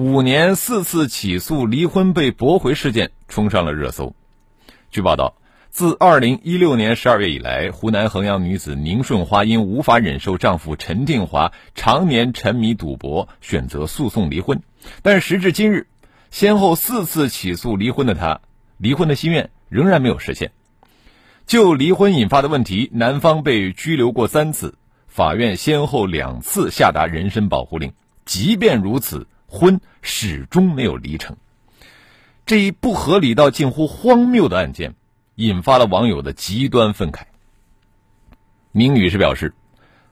[0.00, 4.14] 五年四次起诉离婚被驳回事件冲上了热搜。
[4.92, 5.34] 据报道。
[5.70, 14.62] 自二零一六年十二月以来，湖南衡阳女子宁顺花因无法忍受丈夫陈定华常年沉迷赌博，选择诉讼离婚。
[15.02, 15.88] 但时至今日，
[16.30, 18.40] 先后四次起诉离婚的她，
[18.76, 20.52] 离婚的心愿仍然没有实现。
[21.44, 24.76] 就离婚引发的问题，男方被拘留过三次，
[25.08, 27.92] 法院先后两次下达人身保护令。
[28.24, 31.36] 即便如此，婚始终没有离成。
[32.46, 34.94] 这一不合理到近乎荒谬的案件。
[35.40, 37.20] 引发了网友的极端愤慨。
[38.72, 39.54] 明女士表示，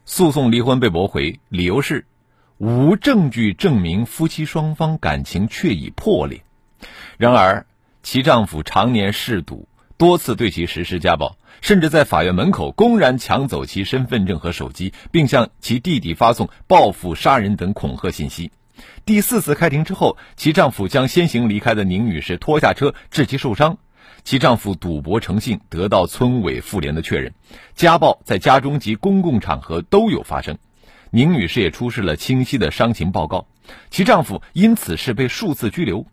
[0.04, 2.06] 诉讼离婚被驳回，理由是
[2.58, 6.44] 无证据证明夫妻双方感情确已破裂。
[7.18, 7.66] 然而，
[8.04, 18.52] 其丈夫常年嗜赌，多次对其实施家暴，甚至在法院门口公然抢走其身份证和手机，并向其弟弟发送报复杀人等恐吓信息。
[19.04, 23.78] 第四次开庭之后，其丈夫将先行离开的宁女士拖下车，致其受伤。
[24.24, 27.32] 其丈夫赌博成性，得到村委妇联的确认，
[27.74, 30.58] 家暴在家中及公共场合都有发生。
[31.10, 33.46] 宁女士也出示了清晰的伤情报告，
[33.90, 36.06] 其丈夫因此事被数次拘留。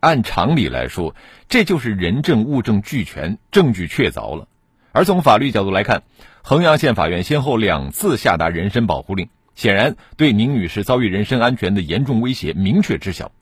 [0.00, 1.14] 按常理来说，
[1.48, 4.48] 这就是人证物证俱全，证据确凿了。
[4.90, 6.02] 而从法律角度来看，
[6.42, 9.28] 衡阳县法院先后两次下达人身保护令，
[9.58, 13.32] 显然对宁女士遭遇人身安全的严重威胁明确知晓。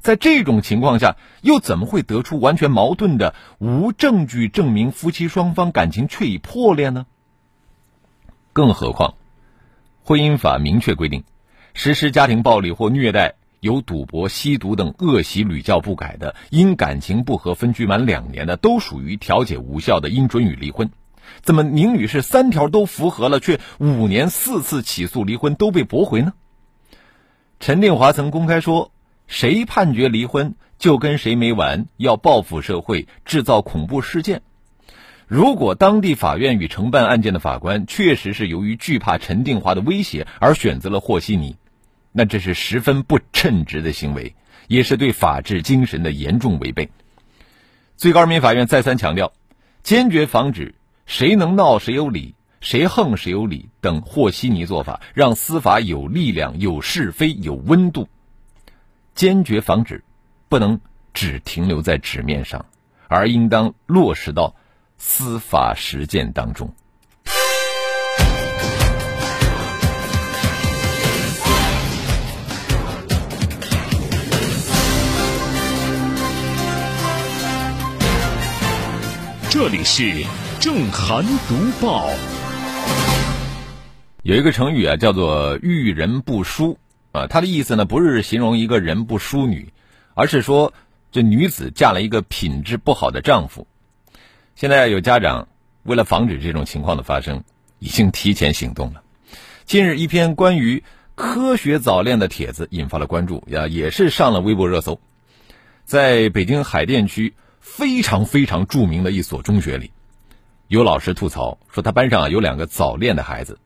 [0.00, 7.06] 在这种情况下，又怎么会得出完全矛盾的无证据证明夫妻双方感情确已破裂呢？
[8.52, 9.14] 更何况，
[10.04, 11.24] 婚姻法明确规定，
[11.72, 20.90] 实施家庭暴力或虐待、有赌博、吸毒等恶习屡教不改的，因感情不和分居满两年的，都属于调解无效的，应准予离婚。
[21.40, 26.34] 怎么宁女士三条都符合了，却五年四次起诉离婚都被驳回呢？
[27.60, 28.92] 陈定华曾公开说。
[29.28, 34.42] 谁判决离婚，就跟谁没完，要报复社会，制造恐怖事件。
[35.26, 41.56] 如果当地法院与承办案件的法官确实是由于惧怕陈定华的威胁而选择了和稀泥，
[42.10, 44.34] 那这是十分不称职的行为，
[44.68, 46.90] 也是对法治精神的严重违背。
[47.96, 49.32] 最高人民法院再三强调，
[49.82, 50.74] 坚决防止
[51.06, 58.08] 谁能闹谁有理，谁横谁有理等和稀泥做法，让司法有力量、有是非、有温度。
[59.14, 60.02] 坚决防止，
[60.48, 60.80] 不能
[61.12, 62.64] 只停留在纸面上，
[63.08, 64.54] 而应当落实到
[64.96, 66.72] 司法实践当中。
[79.50, 80.24] 这里是
[80.62, 82.08] 正涵读报。
[84.22, 86.78] 有一个成语啊，叫做“遇人不淑”。
[87.10, 89.72] 啊，它的意思呢，不是形容一个人不淑女，
[90.14, 90.72] 而是说
[91.10, 93.66] 这女子嫁了一个品质不好的丈夫。
[94.54, 95.48] 现在有家长
[95.82, 97.42] 为了防止这种情况的发生，
[97.80, 99.02] 已经提前行动了。
[99.64, 100.84] 近日，一篇关于
[101.16, 105.00] 科学早恋的帖子引发了关注，呀，也是上了微博热搜。
[105.84, 109.90] 在北京海淀区非常非常著名的一所中学里，
[110.72, 113.58] 有老师吐槽说，他班上有两个早恋的孩子，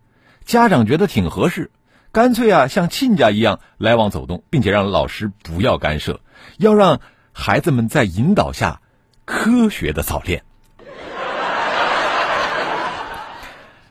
[0.44, 1.70] 家长觉得挺合适。
[2.10, 6.18] 干脆啊，像亲家一样来往走动，并且让老师不要干涉，
[6.58, 7.00] 要让
[7.30, 8.80] 孩子们在引导下
[9.24, 10.42] 科学的早恋。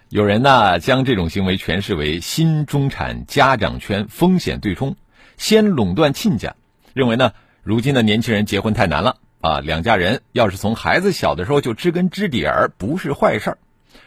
[0.09, 4.97] 有人呢将这种行为诠释为新中产家长圈风险对冲，
[5.37, 6.55] 先垄断亲家，
[6.93, 7.31] 认为呢
[7.63, 13.57] 如今的年轻人结婚太难了啊，两家人要是从孩子小的时候就知根知底儿，不是坏事儿，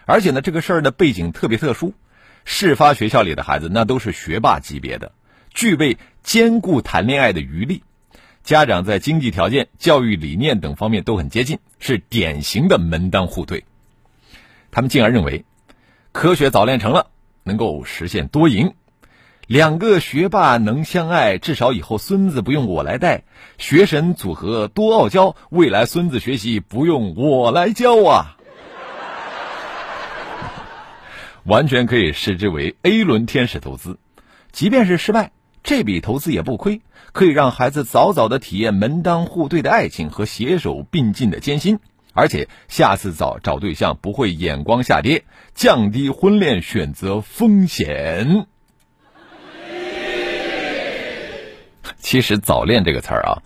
[0.05, 1.95] 而且呢这个事儿的背景特别特殊。
[2.45, 5.13] 事发学校里的孩子，那都是学霸级别的，
[5.55, 7.85] 具备兼顾谈恋爱的余力。
[8.43, 13.65] 家长在经济条件、教育理念等方面都很接近，是典型的门当户对。
[14.73, 15.45] 他们进而认为，
[16.11, 17.11] 科学早恋成了，
[17.45, 18.75] 能够实现多赢。
[19.49, 23.23] 两个学霸能相爱，至少以后孙子不用我来带。
[23.57, 28.37] 学神组合多傲娇，未来孙子学习不用我来教啊。
[31.45, 33.99] 完全可以视之为 A 轮天使投资，
[34.53, 41.79] 即便是失败，这笔投资也不亏，可以让孩子早早的体验门当户对的爱情和携手并进的艰辛，
[42.13, 45.25] 而且下次找找对象不会眼光下跌，
[45.55, 48.47] 降低婚恋选择风险。
[51.99, 53.43] 其实“早恋”这个词儿啊，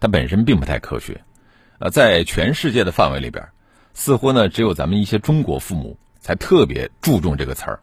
[0.00, 1.22] 它本身并不太科学，
[1.78, 3.48] 呃，在全世界的范围里边，
[3.94, 7.80] 似乎呢只有咱们一些中国父母才特别注重这个词儿。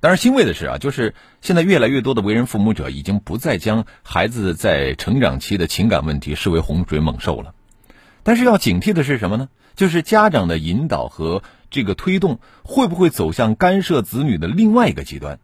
[0.00, 7.54] 当然，欣慰的是啊，就是现在越来越多的为人父母者已经不再将孩子在成长期的情感问题视为洪水猛兽了。
[8.24, 9.48] 但是要警惕的是什么呢？
[9.76, 15.38] 就是家长的引导和这个推动会不会走向干涉子女的另外一个极端？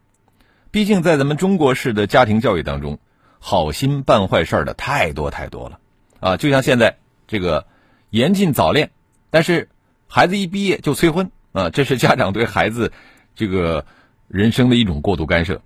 [0.71, 2.99] 毕竟在咱们中国式的家庭教育当中，
[3.39, 5.79] 好心办坏事的太多太多了
[6.19, 6.37] 啊！
[6.37, 6.97] 就像现在
[7.27, 7.65] 这个
[8.11, 8.91] 严禁早恋，
[9.31, 9.69] 但是
[10.07, 12.91] 孩子一毕业就催婚啊，这是家长对孩子
[13.35, 13.85] 这个。
[14.31, 15.63] 人生的一种过度干涉，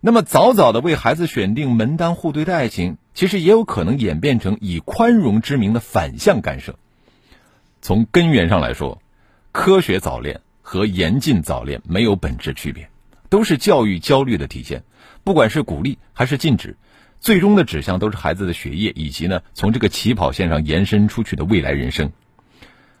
[0.00, 6.78] 那么早早的为孩子选定门当户对的爱情，其实也有可能演变成以宽容之名的反向干涉。
[7.82, 9.02] 从根源上来说，
[9.52, 12.88] 科学早恋和严禁早恋没有本质区别，
[13.28, 14.84] 都是教育焦虑的体现。
[15.24, 16.76] 不管是鼓励还是禁止，
[17.20, 22.12] 最终的指向都是孩子的学业以及呢从这个起跑线上延伸出去的未来人生。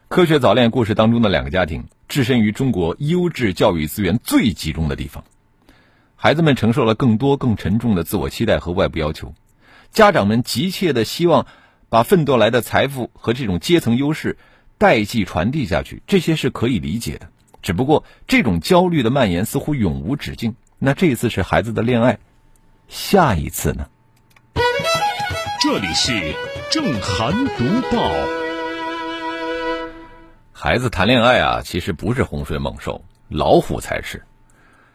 [0.08, 5.24] 科学早恋故事当中的两个家庭，置身于中国优质教育资源最集中的地方，
[6.14, 9.34] 孩子们承受了更多更沉重的自我期待和外部要求，
[9.90, 11.46] 家长们急切的希望
[11.88, 14.38] 把奋斗来的财富和这种阶层优势
[14.78, 17.30] 代际传递下去，这些是可以理解的。
[17.66, 20.54] 只不过这种焦虑的蔓延似乎永无止境。
[20.78, 22.20] 那这一次是孩子的恋爱，
[22.86, 23.88] 下一次呢？
[25.60, 26.36] 这里是
[26.70, 28.08] 正涵读报。
[30.52, 34.22] 孩子谈恋爱啊，其实不是洪水猛兽，老虎才是。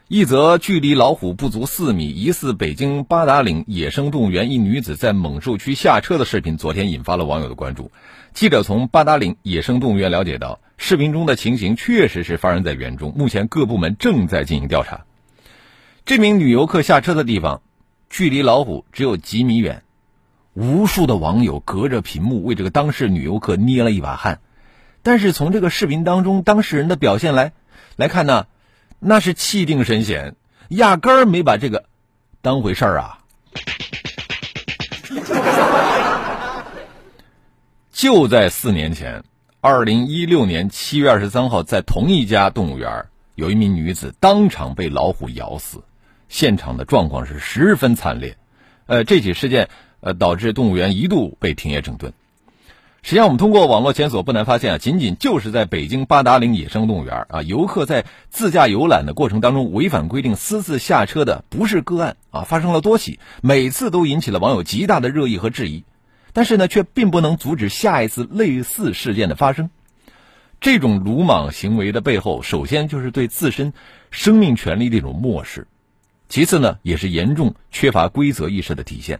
[0.08, 7.92] 一则距离老虎不足四米、疑似北京八达岭野生动物园一女子在猛兽区下车的视频，昨天引发了网友的关注。
[8.34, 15.06] 记者从八达岭野生动物园了解到，视频中的情形确实是发生在园中，目前各部门正在进行调查。
[16.06, 17.62] 这名女游客下车的地方，
[18.10, 19.84] 距离老虎只有几米远，
[20.56, 24.40] 无数的网友隔着屏幕为这个当事女游客捏了一把汗。
[25.04, 27.54] 但是从这个视频当中当事人的表现来
[27.96, 28.48] 来看呢，
[28.98, 30.36] 那是气定神闲，
[30.70, 31.86] 压根儿没把这个
[32.42, 33.20] 当回事儿啊。
[37.94, 39.24] 就在四年前，
[39.64, 43.06] 二零一六年七月二十三号，在同一家动物园，
[43.36, 45.84] 有一名女子当场被老虎咬死，
[46.30, 48.38] 现场的状况是十分惨烈。
[48.88, 49.70] 呃，这起事件
[50.00, 52.12] 呃导致动物园一度被停业整顿。
[53.04, 65.84] 实际上，我们通过网络检索不难发现啊，仅仅就是在北京八达岭野生动物园啊，游客在自驾游览的过程当中违反规定私自下车的不是个案啊，发生了多起，每次都引起了网友极大的热议和质疑，
[66.34, 69.70] 但是呢，却并不能阻止下一次类似事件的发生。
[70.60, 73.74] 这种鲁莽行为的背后，首先就是对自身
[74.12, 75.68] 生命权利的一种漠视，
[76.30, 79.20] 其次呢，也是严重缺乏规则意识的体现。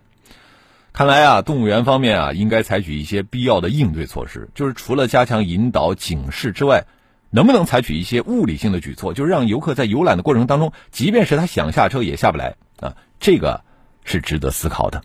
[0.94, 4.50] 看来啊，动物园方面啊，应该采取一些必要的应对措施。
[4.54, 6.86] 就是除了加强引导、警示之外，
[7.32, 12.96] 能不能采取一些物理性的举措，就是让游客在游览的过程当中，即便是他想下车也下不来啊？
[13.20, 13.64] 这个
[14.04, 15.02] 是值得思考的。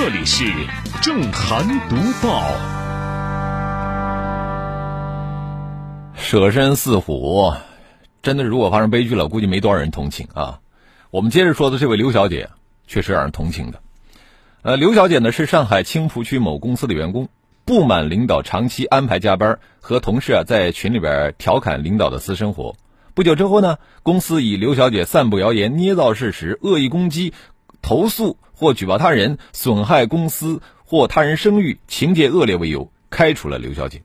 [0.00, 0.44] 这里是
[1.02, 2.54] 正涵读报。
[6.14, 7.52] 舍身饲虎，
[8.22, 10.60] 真的如果发生悲剧了，估计没多少人同情啊。
[11.10, 12.50] 我们接着说的这位刘小姐，
[12.86, 13.80] 确实让人同情的。
[14.62, 17.28] 呃，刘小姐呢是上海青浦区某公司的员工，
[17.64, 22.76] 不满领导长期安排加班，和同事啊在群里边调侃领导的私生活。
[23.14, 27.34] 不久之后呢，公司以刘小姐散布谣言、捏造事实、恶意攻击、
[27.88, 34.02] 投诉或举报他人、损害公司或他人声誉、情节恶劣为由，开除了刘小姐。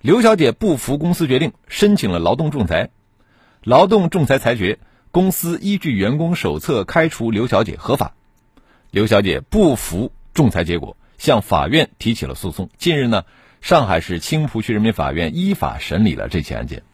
[0.00, 2.90] 刘小姐不服公司决定，申请了劳动仲裁。
[3.64, 4.78] 劳动仲裁裁决，
[5.10, 8.14] 公司依据员工手册开除刘小姐合法。
[8.92, 12.70] 刘小姐不服仲裁结果，向法院提起了诉讼。
[12.78, 13.24] 近日呢，
[13.60, 16.84] 上海市青浦区人民法院依法审理了这起案件。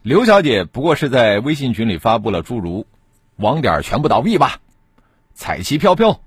[0.00, 2.86] 刘小姐不过是在微信群里发布了诸如
[3.42, 4.60] “网点全部倒闭吧
[5.34, 6.22] ”“彩旗飘飘”“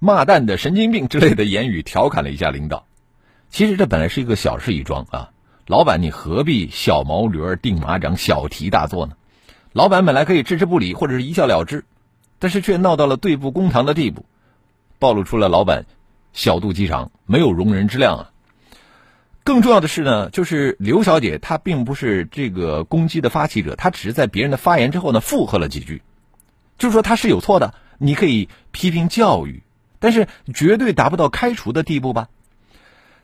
[0.00, 2.86] 骂蛋的神经病”之类的言语，调侃了一下领导。
[3.50, 5.30] 其实这本来是一个小事一桩啊，
[5.66, 9.14] 老板你何必小毛驴儿定马掌，小题大做呢？
[9.72, 11.84] 老板本来可以置之不理，或者是一笑了之。
[12.38, 14.26] 但是却闹到了对簿公堂的地步，
[14.98, 15.86] 暴露出了老板
[16.34, 18.30] 小肚鸡肠，没有容人之量啊！
[19.42, 26.02] 更重要的是呢，就是刘小姐她并不是这个攻击的发起者，她只是在别人的发言之后呢附和了几句，
[26.78, 29.62] 就是说他是有错的，你可以批评教育，
[29.98, 32.28] 但是绝对达不到开除的地步吧？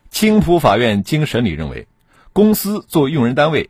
[0.09, 1.87] 青浦法院经审理认为，
[2.33, 3.69] 公司作为用人单位，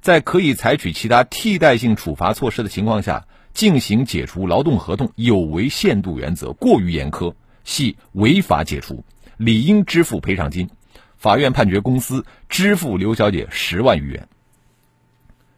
[0.00, 7.34] 在可以采取其他替代性处罚措施的情况下进行解除劳动合同，有违限度原则，过于严苛，
[7.64, 9.04] 系违法解除，
[9.36, 10.70] 理应支付赔偿金。
[11.16, 14.28] 法院判决公司支付刘小姐十万余元。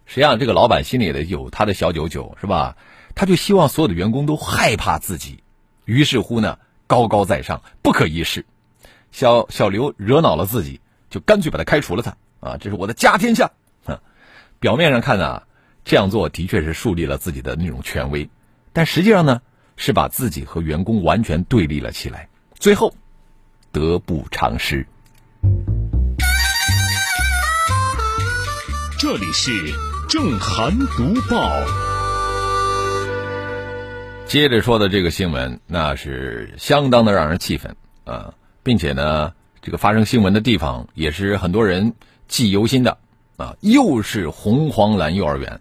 [0.07, 2.76] 实际上，这个老板心里的有他的小九九，是吧？
[3.14, 5.42] 他就希望所有的员工都害怕自己，
[5.85, 8.45] 于是乎呢，高高在上，不可一世。
[9.11, 12.02] 小小刘惹恼了自己，就干脆把他开除了。
[12.02, 13.50] 他啊，这是我的家天下。
[13.85, 13.99] 哼，
[14.59, 15.42] 表面上看啊，
[15.85, 18.31] 这样做的确是树立了自己的那种权威，
[18.73, 19.42] 但实际上呢，
[19.76, 22.95] 是把自己和员工完全对立了起来，最后
[23.71, 24.87] 得不偿失。
[28.99, 29.50] 这里是
[30.09, 31.92] 正涵读报。
[34.33, 41.93] 接着说的这个新闻，那是相当的让人气愤啊，并且呢，这个发生新闻的地方也是很多人
[42.29, 42.97] 记忆犹新的
[43.37, 45.61] 啊，又是红黄蓝幼儿园。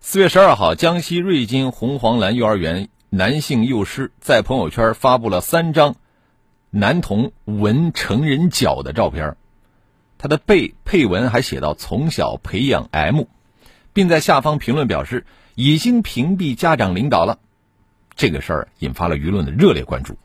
[0.00, 5.94] 四月十二号，江西瑞金红黄蓝幼儿园男性幼师在朋友圈发布了三张
[6.70, 9.36] 男童纹成人脚的照片。
[10.18, 13.26] 他的背配文还写到“从小培养 M”，
[13.92, 17.38] 并在下方评论表示已经屏蔽家长领导了。
[18.16, 20.16] 这个事儿引发了舆论的热烈关注。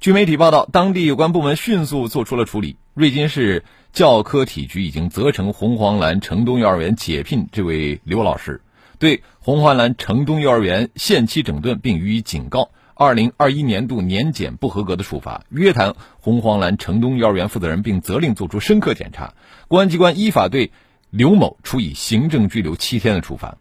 [0.00, 2.76] 据媒体报道，当地有关部门迅速做出了处理。
[2.92, 8.60] 瑞金市教科体局已经责成红黄蓝城东幼儿园解聘这位刘老师，
[8.98, 12.70] 对红黄蓝城东幼儿园限期整顿并予以警告。
[12.94, 19.34] 二零二一年度年检不合格的处罚，约谈红黄蓝城东幼儿园负责人，并责令做出深刻检查。
[19.66, 20.70] 公安机关依法对
[21.10, 23.56] 刘某处以行政拘留七天的处罚。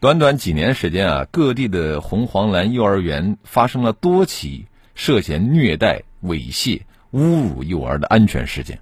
[0.00, 8.80] 短短几年时间啊，各地的红黄蓝幼儿园发生了多起涉嫌虐待、猥亵、侮辱幼儿的安全事件，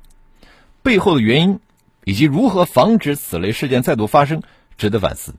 [0.83, 1.61] 背后的原因
[2.05, 4.43] 以及如何防止此类事件再度发生，
[4.77, 5.35] 值得反思。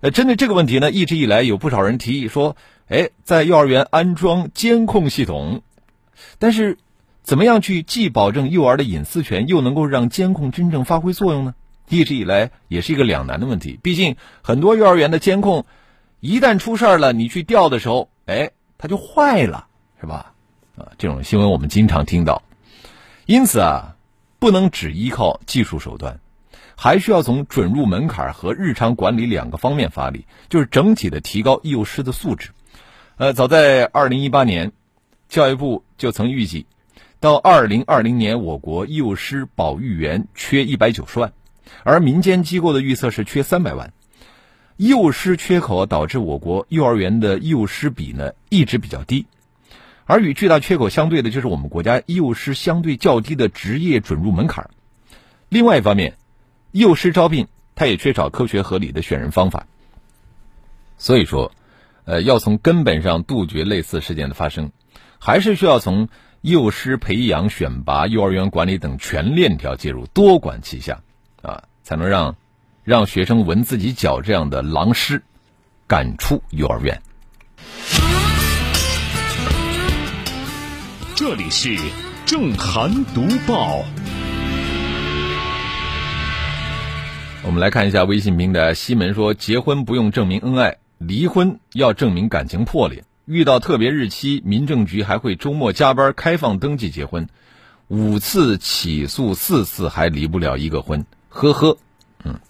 [0.00, 2.56] 呃，针对这个问题呢，一直以来有不少人提议说。
[2.90, 5.60] 哎，在幼儿园安装监控系统，
[6.38, 6.78] 但是
[7.22, 11.54] 怎么样去既保证幼儿的隐私权，又能够让监控真正发挥作用呢？
[11.88, 13.78] 一直以来也是一个两难的问题。
[13.82, 15.66] 毕竟很多幼儿园的监控
[16.20, 19.66] 一旦出事儿了，你去调的时候，哎，它就坏了，
[20.00, 20.32] 是吧？
[20.76, 22.42] 啊，这种新闻我们经常听到。
[23.26, 23.96] 因此啊，
[24.38, 26.20] 不能只依靠技术手段，
[26.76, 32.50] 还需要从准入门槛和日常管理两个方面发力，就是整体的提高幼师的素质。
[33.16, 34.72] 呃，早在二零一八年，
[35.28, 36.66] 教育部就曾预计，
[37.20, 41.32] 到二零二零年，我国幼师保育员缺一百九十万，
[41.84, 43.92] 而民间机构的预测是缺三百万。
[44.76, 49.26] 幼师缺口导致我国幼儿园的幼师比呢一直比较低，
[50.04, 54.70] 而与巨大缺口相对的，就是我们国家幼师相对较低的职业准入门槛。
[55.48, 56.16] 另外一方面，
[56.72, 59.66] 幼师招聘它也缺少科学合理的选人方法，
[60.96, 61.52] 所以说。
[62.10, 64.72] 呃，要从根本上杜绝类似事件的发生，
[65.18, 66.08] 还是需要从
[66.40, 71.02] 幼师培养、选拔、幼儿园管理等全链条介入，多管齐下，
[71.42, 72.36] 啊，才能让
[72.84, 75.22] 让学生闻自己脚这样的狼师
[75.86, 77.00] 赶出幼儿园。
[81.14, 81.76] 这里是
[82.24, 83.84] 正涵读报，
[87.44, 90.76] 我们来看一下微信平台，西门说：结婚不用证明恩爱。
[90.98, 97.28] 离婚要证明感情破裂，遇到特别日期，民政局还会周末加班开放登记结婚，
[97.86, 101.06] 五次起诉四次还离不了一个婚，
[101.38, 101.78] 呵呵，
[102.24, 102.40] 嗯，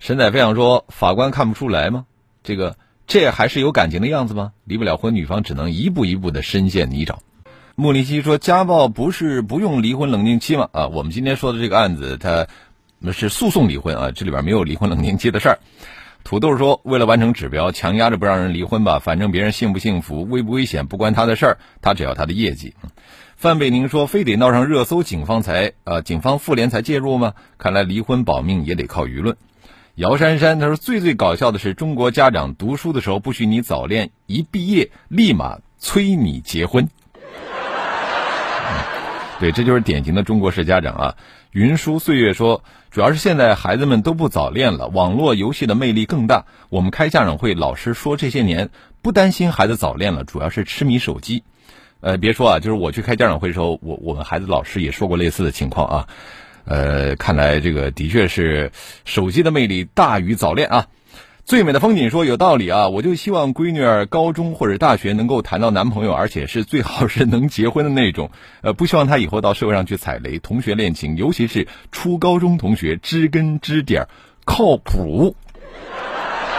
[0.00, 2.06] 神采飞扬说法官看不出来吗？
[2.42, 2.76] 这个
[3.06, 4.50] 这还是有感情的样子吗？
[4.64, 7.18] 离不了婚，女方只能一步一步的深陷泥沼。
[7.76, 10.68] 穆里希说家暴不是不用离婚冷静期吗？
[10.72, 12.48] 啊，我们今天说的这个案子，他
[12.98, 15.60] 那是诉讼离婚啊，这里边没有离婚冷静期的事儿。
[16.24, 22.74] 土豆说：“为了完成指标，强压着不让人离婚吧，反正别人幸不幸福、危不危险不关他的事儿，他只要他的业绩。”
[23.40, 27.32] 范贝宁说：“非得闹上热搜，警方才呃，警方妇联才介入吗？
[27.56, 29.38] 看来离婚保命也得靠舆论。”
[29.96, 36.90] 姚珊珊他说：“最最搞笑的是，中国家长读书的时候不许你早恋，一毕业立马催你结婚。
[39.40, 41.16] ”对，这就是典型的中国式家长啊。
[41.52, 46.44] 云书岁月说，主要是现在孩子们都不早恋了，网络游戏的魅力更大。
[46.68, 48.68] 我们开家长会，老师说这些年
[49.00, 51.42] 不担心孩子早恋了，主要是痴迷手机。
[52.00, 56.08] 呃，别说啊，就是我去开家长会的时候，我我们孩子老师也说过类似的情况啊。
[56.64, 58.70] 呃，看来这个的确是
[59.04, 60.86] 手机的魅力大于早恋啊。
[61.44, 68.30] 最美的风景说有道理啊，我就希望闺女儿高中或者大学能够谈到男朋友，而且是最好是能结婚的那种。
[68.60, 70.38] 呃，不希望她以后到社会上去踩雷。
[70.38, 74.08] 同学恋情，尤其是初高中同学，知根知底儿
[74.44, 75.34] 靠谱。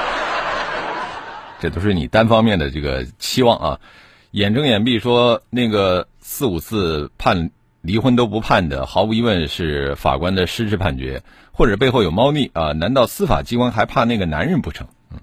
[1.61, 3.79] 这都是你单方面的这个期望啊。
[4.31, 11.21] 眼睁眼闭说那个四五次判离婚都不判的，毫无疑问是法官的失职判决。
[11.51, 12.71] 或者背后有猫腻啊？
[12.71, 14.87] 难道司法机关还怕那个男人不成？
[15.11, 15.19] 嗯，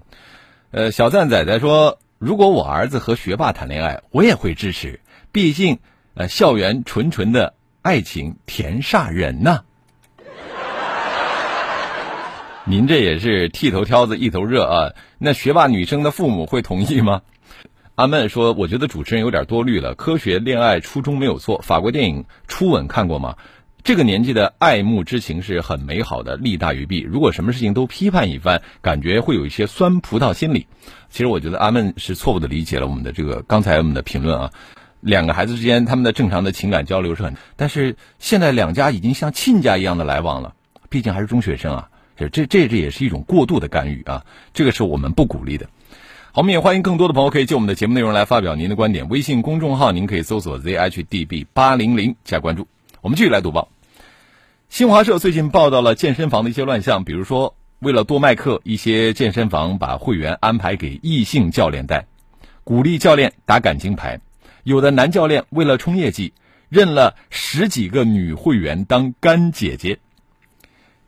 [0.69, 4.99] 呃，小赞仔仔说，如果我儿子和学霸谈恋爱，我也会支持。
[5.31, 5.79] 毕竟，
[6.13, 9.63] 呃，校园纯纯的爱情甜煞人呐。
[12.63, 14.93] 您这也是剃头挑子一头热啊？
[15.17, 17.23] 那学霸女生的父母会同意吗？
[17.99, 19.93] 阿闷说，我觉得主持人有点多虑了。
[19.93, 21.57] 科学恋爱初衷没有错。
[21.61, 23.35] 法国电影《初吻》看过吗？
[23.83, 27.01] 这个年纪的爱慕之情是很美好的，利大于弊。
[27.01, 30.65] 如果什么事情都批判一番，感觉会有一些酸葡萄心理。
[31.09, 34.51] 其实我觉得阿闷是错误的理解了我们的这个刚才我们的评论啊。
[35.01, 40.55] 两个孩子之间他们的正常的情感交流是很，但是现在两家已经像亲家一样的来往了，
[40.87, 41.89] 毕竟还是中学生啊。
[42.15, 45.67] 这这这这也是一种过度的干预啊，这个是我们不鼓励的。
[46.39, 49.09] 我们也欢迎更多的朋友可以就我们的节目内容来发表您的观点。
[49.09, 52.65] 微信公众号您可以搜索 zhdb 八零零加关注。
[53.01, 53.67] 我们继续来读报。
[54.69, 62.05] 新华社最近报道了健身房的一些乱象，比如说，为了多卖课，一些健身房把会员安排给异性教练带，
[62.63, 64.21] 鼓励教练打感情牌。
[64.63, 66.31] 有的男教练为了冲业绩，
[66.69, 69.99] 认了十几个女会员当干姐姐。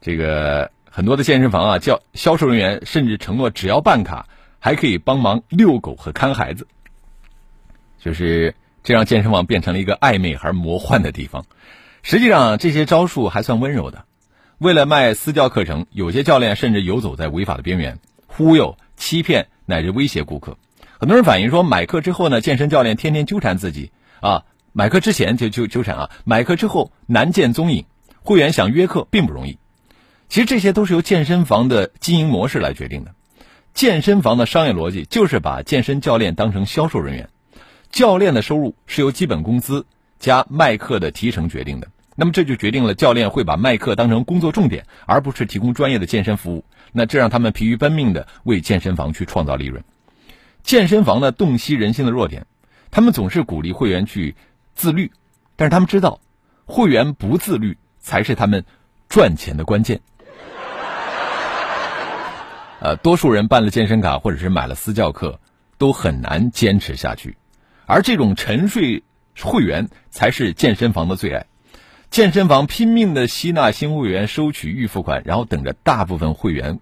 [0.02, 4.28] 这个很多的健身房啊，教销售人员甚至承诺，只要办卡，
[4.62, 6.66] 还可以帮忙遛狗和看孩子。
[8.00, 11.46] 就是这让健身房变成了一个暧昧而魔幻的地方。
[12.02, 14.06] 实际上，这些招数还算温柔的。
[14.58, 20.58] 为了卖私教课程，有些教练甚至游走在违法的边缘，忽悠、欺骗乃至威胁顾客。
[21.00, 27.86] 很多人反映说，买课之后呢，健身教练天天纠缠自己啊；买课之前就就纠缠啊，买课之后难见踪影。
[28.24, 29.58] 会员想约课并不容易。
[30.30, 33.16] 其实这些都是由健身房的经营模式来决定的。
[33.74, 37.30] 健身房的商业逻辑就是把健身教练当成销售人员，
[37.92, 39.86] 教练的收入是由基本工资。
[40.20, 46.64] 加卖课的提成决定的，那么这就决定了教练会把卖课当成工作重点，而不是提供专业的健身服务。
[46.92, 49.84] 那这让他们疲于奔命的为健身房去创造利润。
[50.62, 52.46] 健身房呢，洞悉人性的弱点，
[52.92, 54.36] 他们总是鼓励会员去
[54.76, 55.12] 自律，
[55.56, 56.20] 但是他们知道，
[56.66, 58.64] 会员不自律才是他们
[59.10, 60.02] 赚钱的关键。
[62.82, 65.40] 呃，多数人办了健身卡或者是买了私教课，
[65.78, 67.38] 都很难坚持下去，
[67.86, 69.04] 而这种沉睡。
[69.44, 71.46] 会员才是健身房的最爱，
[72.10, 76.80] 健身房拼命的吸纳新会员，收取预付款，然后等着大部分会员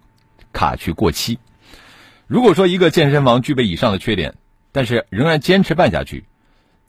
[0.52, 1.38] 卡去过期。
[2.26, 4.34] 如果说一个健身房具备以上的缺点，
[4.72, 6.24] 但是仍然坚持办下去，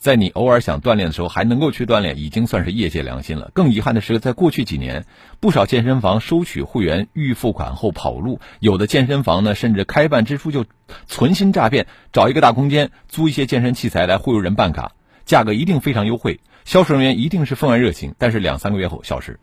[0.01, 3.51] 在你偶尔想锻炼的时候还能够去锻炼，已经算是业界良心了。
[3.53, 5.05] 更遗憾的是，在过去几年，
[5.39, 10.65] 不少健身房收取会员预付款后跑路，有的健身房呢，甚至开办之初就
[11.05, 14.93] 存心诈骗，找一个大空间租一些健身器材来忽悠人办卡。
[15.23, 19.39] 价格一定非常优惠，销售人员一定是分外热情，但是两三个月后消失，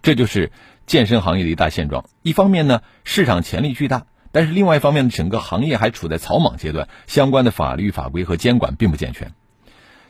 [0.00, 0.52] 这就是
[0.86, 2.06] 健身行业的一大现状。
[2.22, 9.34] 一方面呢，市场潜力巨大，但是另外一方面呢，整个行业还处在草莽阶段，相关的法律法规和监管并不健全。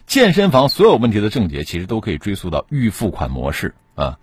[0.08, 4.18] 健身房所有问题的症结，其实都可以追溯到预付款模式啊，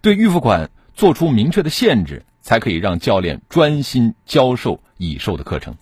[0.00, 5.76] 对预付款做出明确的限制，才可以让教练专心教授已售的课程。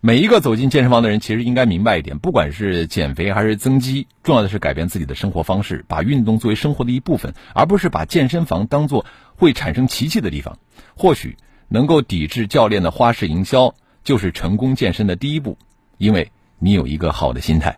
[0.00, 9.04] 每一个走进健身房的人，其实应该明白一点：不管是减肥还是增肌，重要的是改变自己的生活方式，把运动作为生活的一部分，而不是把健身房当做
[9.36, 10.58] 会产生奇迹的地方。
[10.96, 11.36] 或许
[11.68, 15.58] 能够抵制教练的花式营销，就是成功健身的第一步，
[15.98, 17.76] 因为你有一个好的心态。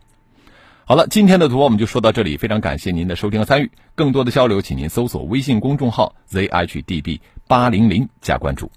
[0.93, 3.71] 好了，今天的图我们就说到这里，非常感谢您的收听和参与。
[3.95, 8.71] 更多的交流，请您搜索微信公众号 zhdb 八零零加关注。